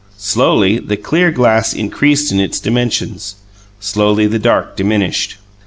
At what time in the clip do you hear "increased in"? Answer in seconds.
1.75-2.39